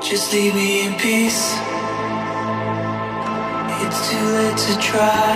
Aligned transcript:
Just 0.00 0.32
leave 0.32 0.54
me 0.54 0.86
in 0.86 0.94
peace. 0.94 1.52
It's 3.82 4.10
too 4.10 4.24
late 4.38 4.56
to 4.56 4.78
try. 4.78 5.34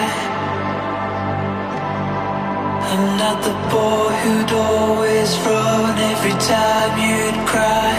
I'm 2.90 3.18
not 3.18 3.42
the 3.42 3.55
boy 3.75 4.09
who'd 4.22 4.53
always 4.53 5.37
run 5.40 5.98
every 5.98 6.37
time 6.38 6.92
you'd 7.05 7.46
cry. 7.46 7.92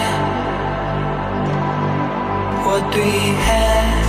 What 2.66 2.94
we 2.94 3.12
had 3.48 4.04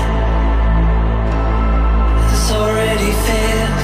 has 2.31 2.51
already 2.51 3.11
failed. 3.27 3.81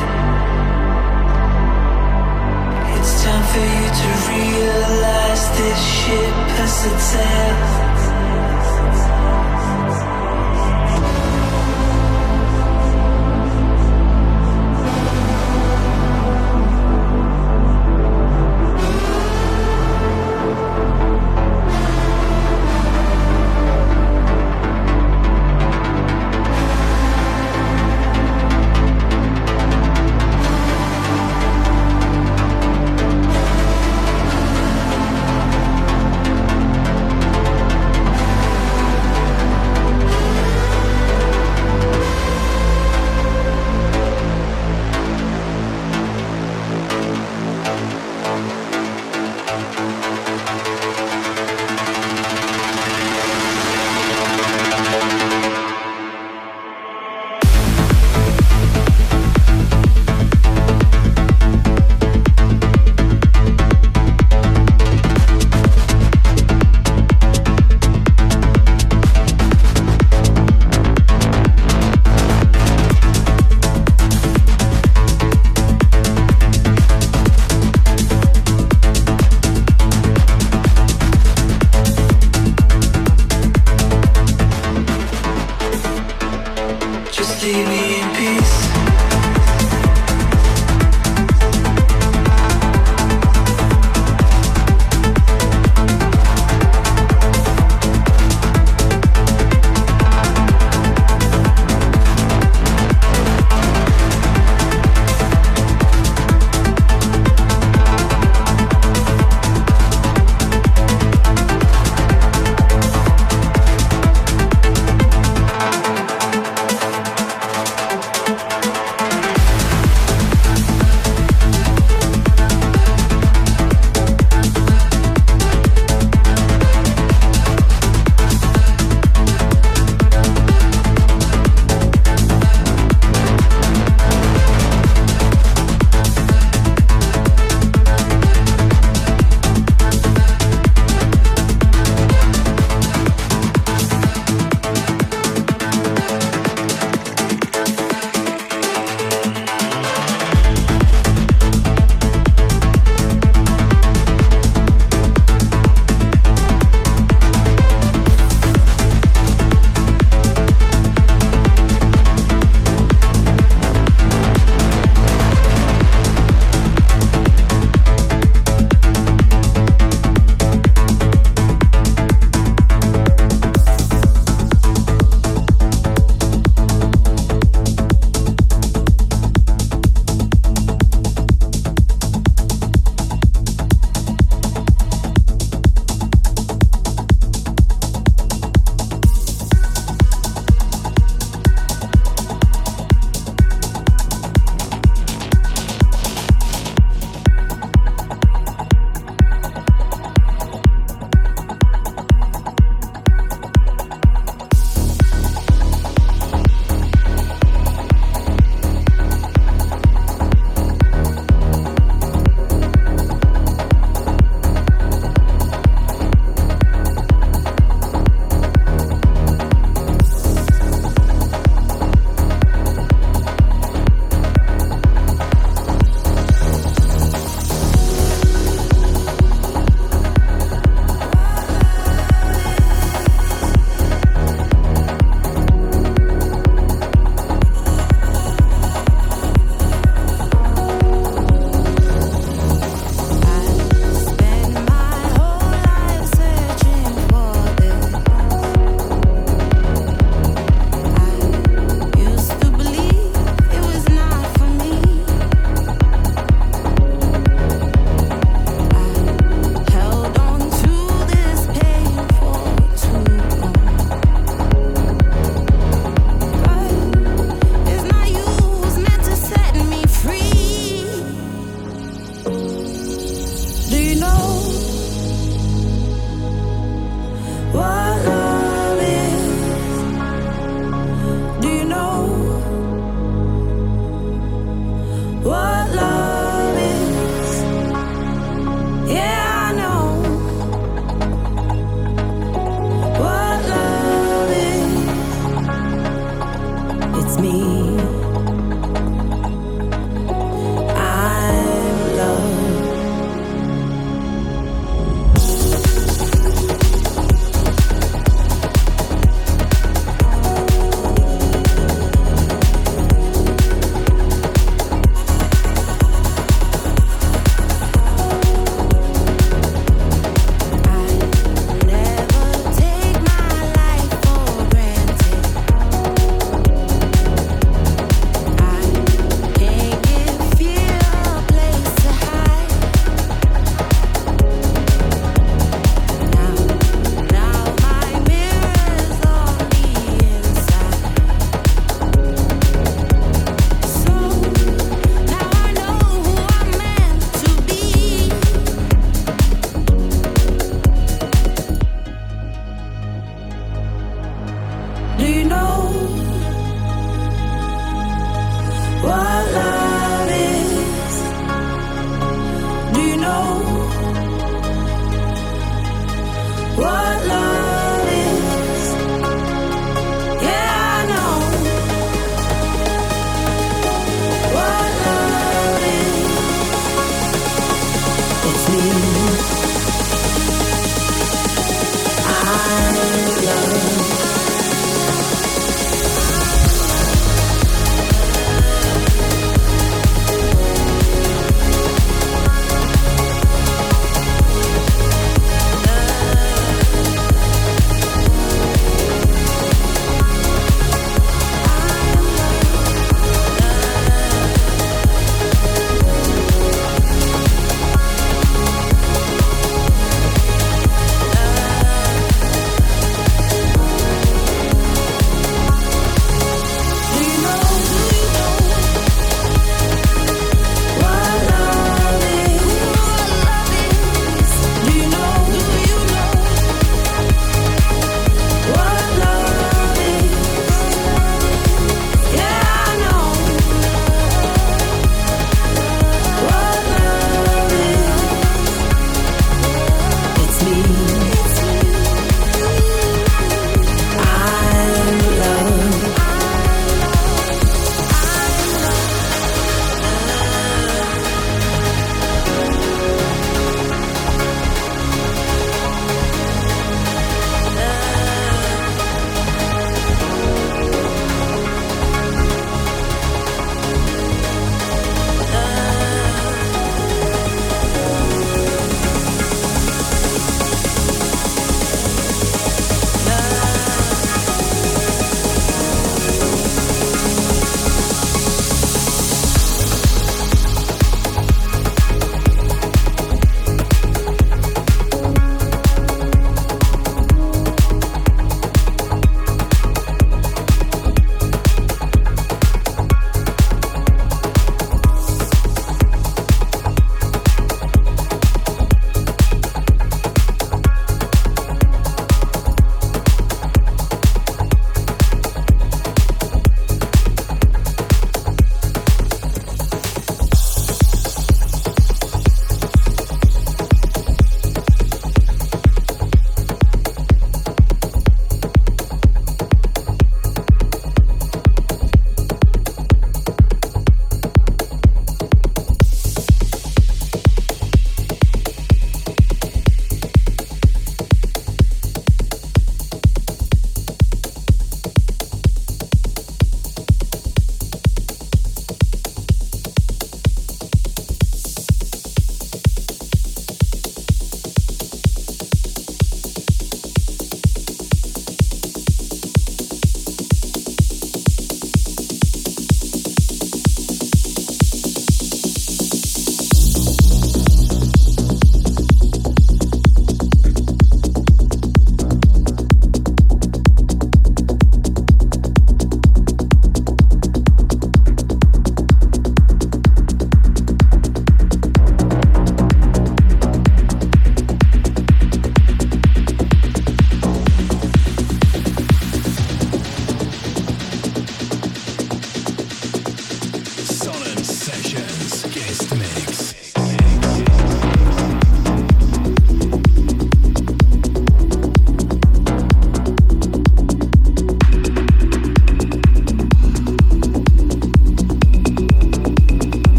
It's 2.98 3.24
time 3.24 3.46
for 3.52 3.66
you 3.76 3.88
to 4.02 4.10
realize 4.32 5.44
this 5.58 5.80
ship 6.00 6.36
has 6.58 6.86
a 6.86 7.00
sail. 7.00 7.91